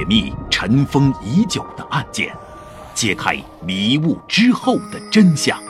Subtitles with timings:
[0.00, 2.34] 解密尘封已久的案件，
[2.94, 5.62] 揭开迷雾之后的真相。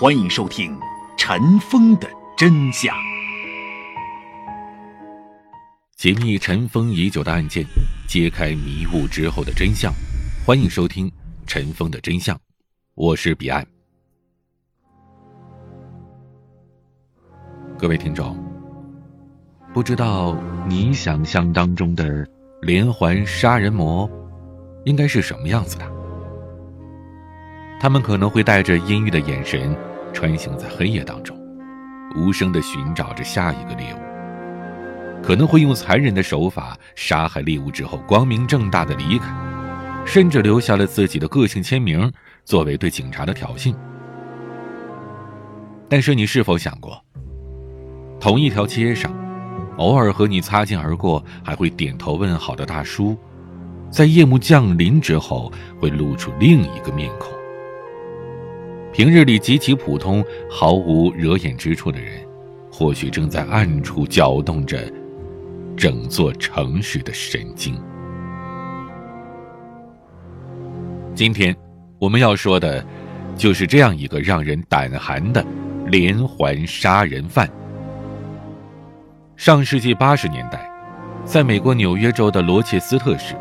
[0.00, 0.76] 欢迎收听
[1.16, 2.94] 《尘封的真相》。
[5.96, 7.66] 解密尘封已久的案件，
[8.06, 9.92] 揭开迷雾之后的真相。
[10.46, 11.08] 欢迎收听
[11.44, 12.36] 《尘封的真相》，
[12.94, 13.66] 我是彼岸。
[17.76, 18.38] 各位听众，
[19.74, 22.24] 不知道你想象当中的
[22.60, 24.10] 连环杀人魔
[24.84, 25.84] 应该是什么样子的？
[27.80, 29.76] 他们可能会带着阴郁的眼神，
[30.12, 31.38] 穿行在黑夜当中，
[32.16, 33.98] 无声的寻找着下一个猎物；
[35.22, 39.32] 可能会用残忍的手法杀害猎物之后，光明正大的离开，
[40.04, 42.10] 甚至留下了自己的个性签名
[42.44, 43.72] 作为对警察的挑衅。
[45.88, 47.00] 但是，你是否想过？
[48.18, 49.14] 同一条街上，
[49.78, 53.16] 偶尔和你擦肩而过，还会点头问好的大叔，
[53.90, 57.32] 在夜幕降临之后，会露出另一个面孔。
[58.92, 62.20] 平日里极其普通、毫无惹眼之处的人，
[62.72, 64.92] 或许正在暗处搅动着
[65.76, 67.80] 整座城市的神经。
[71.14, 71.54] 今天，
[72.00, 72.84] 我们要说的，
[73.36, 75.44] 就是这样一个让人胆寒的
[75.86, 77.48] 连环杀人犯。
[79.38, 80.68] 上世纪八十年代，
[81.24, 83.36] 在美国纽约州的罗切斯特市，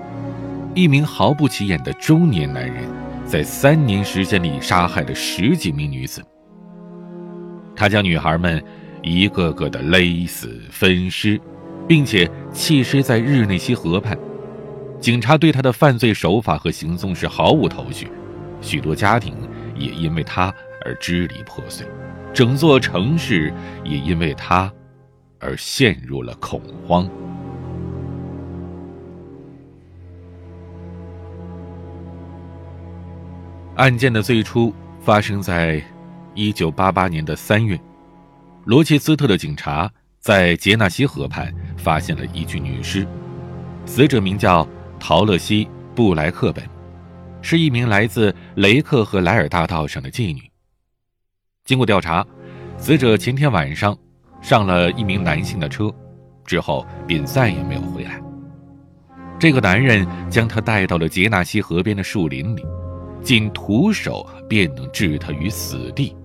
[0.76, 2.88] 一名毫不起眼的中年男人，
[3.26, 6.24] 在三年时间里杀害了十几名女子。
[7.76, 8.64] 他将女孩们
[9.02, 11.42] 一个个的勒死、分尸，
[11.88, 14.16] 并且弃尸在日内西河畔。
[15.00, 18.08] 警察对他的犯罪手法和行踪是毫无头绪，
[18.62, 19.34] 许多家庭
[19.76, 20.54] 也因为他
[20.86, 21.88] 而支离破碎，
[22.36, 23.52] 整座城市
[23.84, 24.72] 也因为他。
[25.40, 27.10] 而陷入了恐慌。
[33.76, 35.84] 案件的最初发生在
[36.34, 37.80] 一九八八年的三月，
[38.66, 43.08] 罗切斯特的警察在杰纳西河畔发现了一具女尸，
[43.86, 44.68] 死者名叫
[45.00, 46.68] 陶乐西·布莱克本，
[47.42, 50.42] 是一名来自雷克和莱尔大道上的妓女。
[51.64, 52.26] 经过调查，
[52.78, 53.96] 死者前天晚上。
[54.42, 55.94] 上了一名男性的车，
[56.46, 58.22] 之后便再也没有回来。
[59.40, 62.66] 这个男人将他带到了杰纳西河边的树林里，
[63.22, 66.16] 仅徒手便能置他于死地。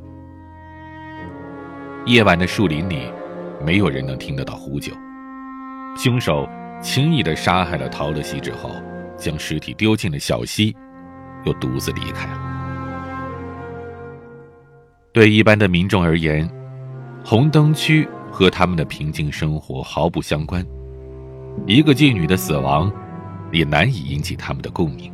[2.06, 3.02] 夜晚的树林里，
[3.64, 4.92] 没有人能听得到呼救。
[5.96, 6.48] 凶手
[6.80, 8.70] 轻易地杀害了陶乐西之后，
[9.16, 10.74] 将尸体丢进了小溪，
[11.44, 12.40] 又独自离开了。
[15.12, 16.48] 对一般的民众而言，
[17.24, 20.66] 红灯区和他们的平静生活毫不相关，
[21.66, 22.92] 一个妓女的死亡，
[23.52, 25.10] 也难以引起他们的共鸣。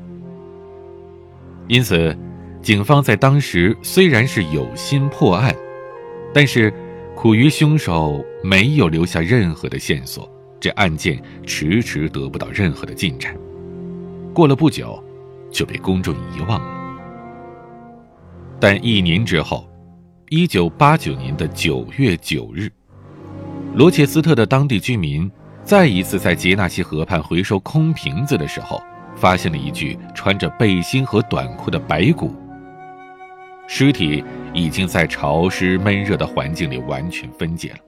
[1.66, 2.16] 因此，
[2.62, 5.54] 警方在当时虽然是有心破案，
[6.32, 6.72] 但是
[7.14, 10.26] 苦于凶手没有留下任何的线索，
[10.58, 13.36] 这案件迟迟得不到任何的进展。
[14.32, 15.02] 过了不久，
[15.50, 16.98] 就被公众遗忘了。
[18.58, 19.68] 但一年之后。
[20.30, 22.70] 一九八九年的九月九日，
[23.74, 25.30] 罗切斯特的当地居民
[25.64, 28.78] 再一次在杰纳西河畔回收空瓶子的时候，
[29.16, 32.34] 发现了一具穿着背心和短裤的白骨。
[33.66, 34.22] 尸体
[34.52, 37.78] 已经在潮湿闷热的环境里完全分解了。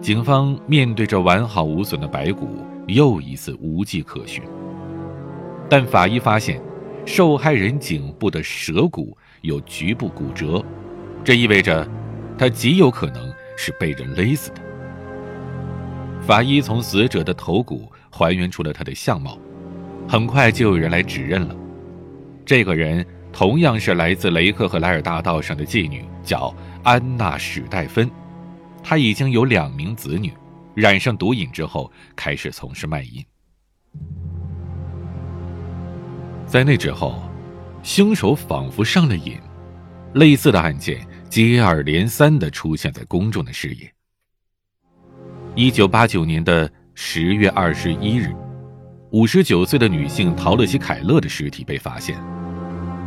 [0.00, 4.40] 警方面对着完好无损的白骨，又一次无迹可寻。
[5.68, 6.62] 但法医发现，
[7.04, 10.64] 受害人颈部的舌骨有局部骨折。
[11.28, 11.86] 这意味着，
[12.38, 14.62] 他极有可能是被人勒死的。
[16.22, 19.38] 法医从死者的头骨还原出了他的相貌，
[20.08, 21.54] 很快就有人来指认了。
[22.46, 28.10] 这个人同样是来自雷克和莱尔大道上的妓女，叫安娜史黛芬。
[28.82, 30.32] 她已经有两名子女，
[30.74, 33.22] 染上毒瘾之后开始从事卖淫。
[36.46, 37.22] 在那之后，
[37.82, 39.38] 凶手仿佛上了瘾，
[40.14, 41.06] 类似的案件。
[41.28, 43.92] 接二连三的出现在公众的视野。
[45.54, 48.34] 一九八九年的十月二十一日，
[49.10, 52.18] 五十九岁的女性陶乐西·凯勒的尸体被发现。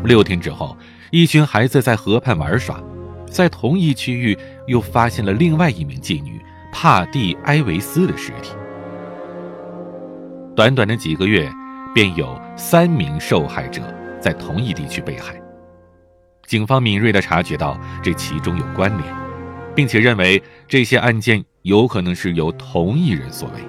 [0.04, 0.78] 六天之后，
[1.12, 2.82] 一群孩子在河畔玩耍，
[3.26, 4.38] 在同一区域
[4.68, 6.40] 又发现了另外一名妓女
[6.72, 8.52] 帕蒂·埃维斯的尸体。
[10.56, 11.52] 短短的几个月，
[11.96, 13.82] 便有三名受害者
[14.22, 15.41] 在同一地区被害。
[16.52, 19.16] 警方敏锐地察觉到这其中有关联，
[19.74, 23.62] 并且认为这些案件有可能是由同一人所为。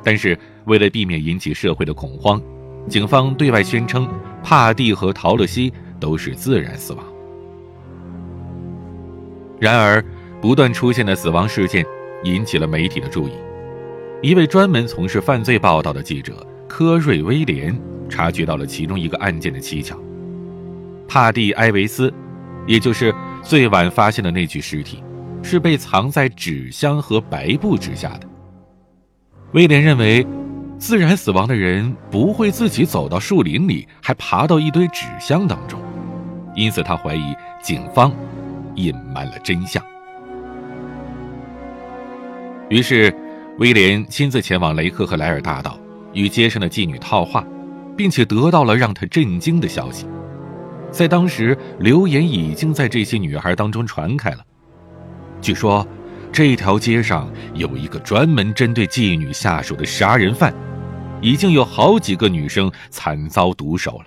[0.00, 2.40] 但是为了避免引起社会的恐慌，
[2.88, 4.08] 警方对外宣称
[4.44, 7.04] 帕蒂和陶乐西都是自然死亡。
[9.58, 10.00] 然而，
[10.40, 11.84] 不断出现的死亡事件
[12.22, 13.32] 引起了媒体的注意。
[14.22, 17.76] 一位专门从事犯罪报道的记者科瑞·威廉
[18.08, 19.98] 察觉到了其中一个案件的蹊跷：
[21.08, 22.12] 帕蒂·埃维斯，
[22.66, 25.02] 也就是最晚发现的那具尸体，
[25.42, 28.28] 是被藏在纸箱和白布之下的。
[29.52, 30.26] 威廉认为，
[30.78, 35.80] 自然死亡的人不会自己走到树林里，还爬到一堆纸箱当中，
[36.54, 38.12] 因此他怀疑警方
[38.74, 39.82] 隐瞒了真相。
[42.68, 43.14] 于是。
[43.58, 45.78] 威廉亲自前往雷克和莱尔大道，
[46.14, 47.44] 与街上的妓女套话，
[47.94, 50.06] 并且得到了让他震惊的消息。
[50.92, 54.44] 在当时，流言已经在这些女孩当中传开了。
[55.40, 55.84] 据说，
[56.30, 60.54] 这条街上有一个专门针对妓女下手的杀人犯，
[61.22, 64.06] 已经有好几个女生惨遭毒手了。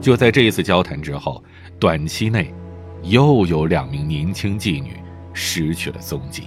[0.00, 1.42] 就在这次交谈之后，
[1.78, 2.54] 短期内，
[3.02, 4.96] 又有两名年轻妓女
[5.32, 6.44] 失去了踪迹。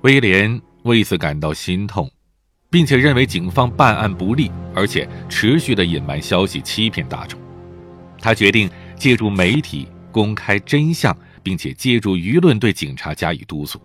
[0.00, 2.10] 威廉为此感到心痛，
[2.76, 7.40] 并且认为警方办案不力，而且持续的隐瞒消息，欺骗大众。
[8.20, 13.80] 他决定借助媒体公开真相，并且借助舆论对警察加以督促。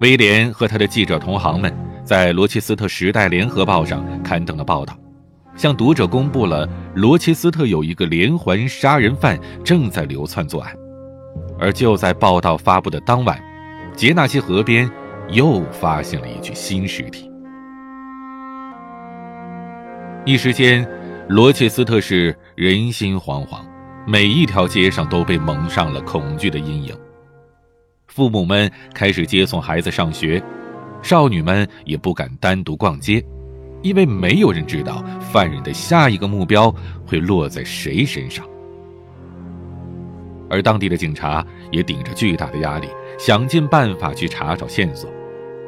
[0.00, 1.72] 威廉和他的记者同行们
[2.04, 4.98] 在罗切斯特时代联合报上刊登了报道，
[5.56, 10.76] 向读者公布了罗切斯特有一个连环杀人犯正在流窜作案。
[11.60, 13.40] 而就在报道发布的当晚。
[13.94, 14.90] 杰纳西河边
[15.28, 17.30] 又发现了一具新尸体。
[20.26, 20.88] 一时间，
[21.28, 23.60] 罗切斯特市人心惶惶，
[24.06, 26.96] 每一条街上都被蒙上了恐惧的阴影。
[28.06, 30.42] 父母们开始接送孩子上学，
[31.02, 33.22] 少女们也不敢单独逛街，
[33.82, 36.74] 因为没有人知道犯人的下一个目标
[37.04, 38.46] 会落在谁身上。
[40.48, 42.88] 而当地的警察也顶着巨大的压力。
[43.18, 45.08] 想尽办法去查找线索，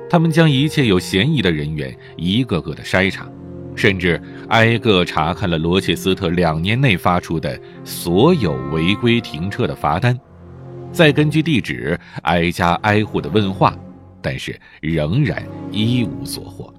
[0.08, 3.30] 他们将一切有嫌疑的人员一个个的筛查，
[3.76, 10.18] 甚至挨个查看了罗切斯特两年内发出的所有违规停车的罚单，
[10.90, 13.76] 再根据地址挨家挨户的问话，
[14.22, 16.72] 但是仍然一无所获。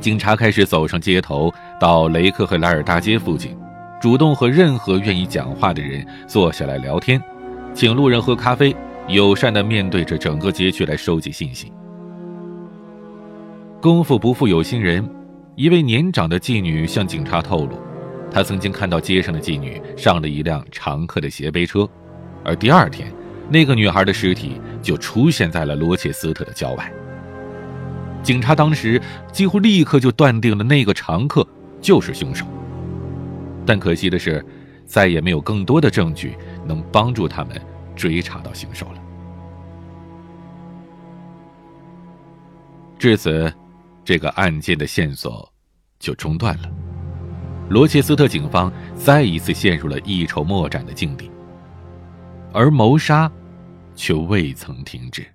[0.00, 3.56] 警察开始走上街头，到雷克和莱尔大街附近，
[4.00, 7.20] 主动和任何愿意讲话的人坐下来聊天。
[7.74, 8.74] 请路人喝咖啡，
[9.08, 11.72] 友善的面对着整个街区来收集信息。
[13.82, 15.06] 功夫不负有心人，
[15.56, 17.78] 一位年长的妓女向警察透露，
[18.30, 21.88] 她曾经看到街上的妓女上了一辆常客的斜背车，
[22.44, 23.10] 而第二天，
[23.48, 26.92] 那个女孩的尸体就出现在了罗切斯特的郊外。
[28.22, 29.00] 警察当时
[29.32, 31.46] 几乎立刻就断定了那个常客
[31.80, 32.44] 就是凶手，
[33.64, 34.44] 但可惜的是。
[34.88, 37.60] 再也没有更多的证据能帮助他们
[37.96, 39.02] 追查到凶手了。
[42.96, 43.52] 至此，
[44.06, 45.52] 这个案件的线索
[45.98, 46.70] 就中断了。
[47.68, 51.28] 罗切斯特警方再一次陷入了一筹莫展的境地，
[52.52, 53.28] 而谋杀
[53.96, 55.26] 却未曾停止。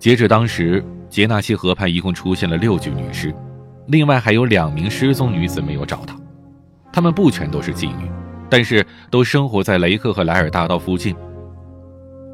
[0.00, 3.32] 截止当时，杰纳西河畔一共出现了六具女尸，
[3.86, 6.16] 另外还有两名失踪女子没有找到。
[6.92, 8.10] 她们不全都是妓女，
[8.50, 11.14] 但是都生活在雷克和莱尔大道附近。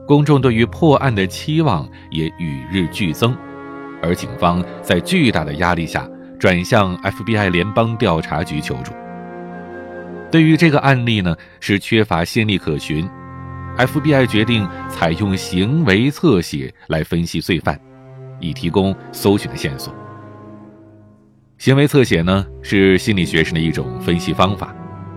[0.06, 3.36] 公众对于破案的期望也与日俱增，
[4.02, 8.92] 而警方在巨大的压力下转向 FBI 联邦调查局求助。
[10.30, 13.08] 对于这个案例呢，是缺乏先例可循
[13.76, 17.78] ，FBI 决定采用行为侧写来分析罪犯，
[18.38, 19.92] 以提供搜寻的线索。
[21.58, 24.74] 行为侧写呢，是心理学上的一种分析方法，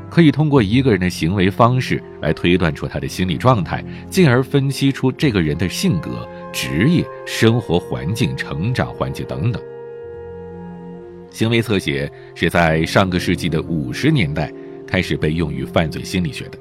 [0.09, 9.62] 可以通过一个人的行为方式来推断出他的心理状态，进而分析出这个人的性格、职业、生活环境、成长环境等等。
[11.31, 14.53] 行为侧写是在上个世纪的五十年代
[14.88, 16.57] 开始被用于犯罪心理学的，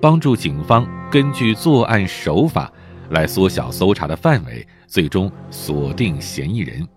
[0.00, 2.72] 帮助警方根据作案手法
[3.10, 6.88] 来缩小搜查的范围，最终锁定嫌疑人。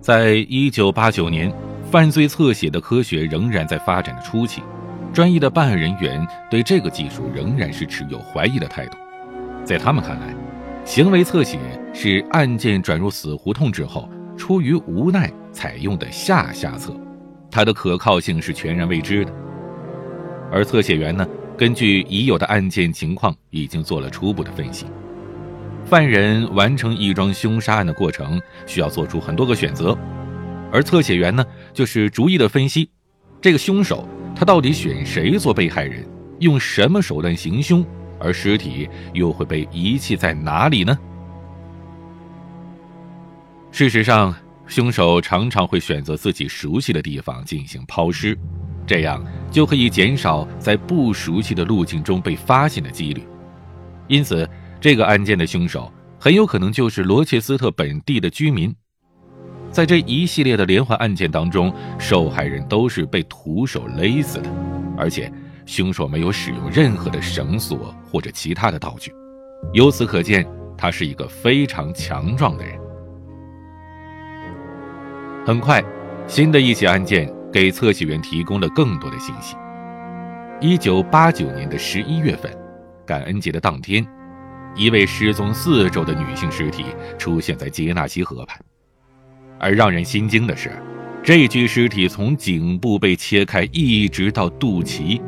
[0.00, 1.52] 在一九八九年，
[1.90, 4.62] 犯罪侧写的科学仍然在发展的初期，
[5.12, 8.96] 专业的办案人员对这个技术仍然是持有怀疑的态度。
[9.68, 10.34] 在他们看来，
[10.82, 11.58] 行为侧写
[11.92, 16.96] 是案件转入死胡同之后，出于无奈采用的下下策，
[17.50, 19.32] 它的可靠性是全然未知的。
[20.50, 24.86] 而侧写员呢，根据已有的案件情况，已经做了初步的分析。
[25.84, 29.94] 犯人完成一桩凶杀案的过程需要做出很多个选择，
[30.72, 31.44] 而侧写员呢，
[31.74, 32.88] 就是逐一的分析
[33.38, 36.02] 这个凶手他到底选谁做被害人，
[36.38, 37.84] 用什么手段行凶，
[38.18, 40.98] 而尸体又会被遗弃在哪里呢？
[43.70, 44.34] 事实上，
[44.66, 48.38] 凶手常常会选择自己熟悉的地方进行抛尸，
[48.86, 53.22] 这样就可以减少在不熟悉的路径中被发现的几率。
[54.06, 54.48] 因此。
[54.80, 58.72] 这个案件的凶手很有可能就是罗切斯特本地的居民。
[59.72, 64.48] 在这一系列的连环案件当中，受害人都是被徒手勒死的，
[64.96, 65.32] 而且
[65.68, 69.12] 凶手没有使用任何的绳索或者其他的道具。
[69.74, 70.48] 由此可见，
[70.78, 72.74] 他是一个非常强壮的人。
[75.44, 75.84] 很快，
[76.26, 79.56] 新的一起案件给测写员提供了更多的信息。
[80.58, 82.50] 一九八九年的十一月份，
[83.04, 84.04] 感恩节的当天。
[84.74, 86.86] 一位失踪四周的女性尸体
[87.18, 88.58] 出现在杰纳西河畔，
[89.58, 90.70] 而让人心惊的是，
[91.22, 95.20] 这具尸体从颈部被切开，一直到肚脐，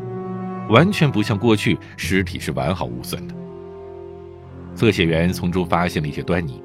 [0.70, 3.34] 完全不像过去尸体是完好无损的。
[4.74, 6.62] 测写员从中发现了一些端倪：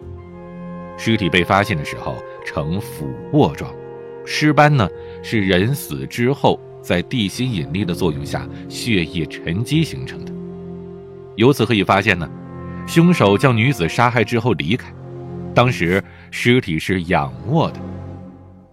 [0.97, 3.69] 尸体被发现的时候呈俯卧状，
[4.25, 4.87] 尸斑呢
[5.21, 10.31] 是人死之后在地心引力的作用下血液沉积形成的。
[11.35, 12.29] 由此可以发现呢。
[12.87, 14.93] 凶手将女子杀害之后离开，
[15.55, 17.79] 当时尸体是仰卧的。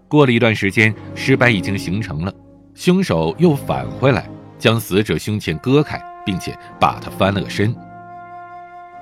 [0.07, 2.31] 过了一段时间，尸斑已经形成了，
[2.75, 4.29] 凶手又返回来，
[4.62, 7.75] 将死者胸前割开，并且把他翻了个身。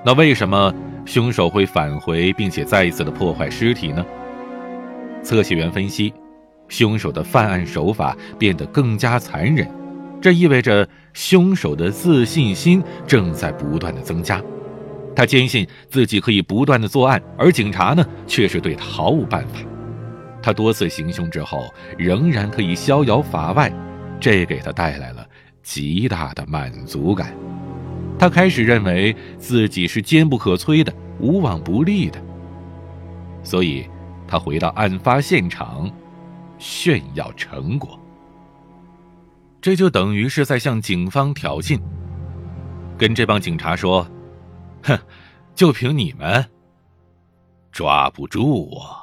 [0.03, 0.73] 那为什么
[1.05, 4.03] 凶手会返回，并且再一次的破坏尸体呢？
[5.21, 6.11] 测写员分析，
[6.67, 9.69] 凶手的犯案手法变得更加残忍，
[10.19, 14.41] 这意味着凶手的自信心正在不断的增加。
[15.15, 19.59] 他坚信自己可以不断的作案，而警察呢，却是对他毫无办法。
[20.41, 23.71] 他多次行凶之后，仍然可以逍遥法外，
[24.19, 25.23] 这给他带来了
[25.63, 27.35] 极大的满足感。
[28.19, 32.21] 他开始认为自己是坚不可摧的，无往不利的。
[33.43, 33.89] 所以，
[34.27, 35.91] 他回到案发现场，
[36.59, 37.99] 炫耀成果。
[39.59, 41.79] 这就等于是在向警方挑衅，
[42.97, 44.07] 跟这帮警察说。
[44.83, 44.97] 哼，
[45.55, 46.45] 就凭你们，
[47.71, 49.00] 抓不住我。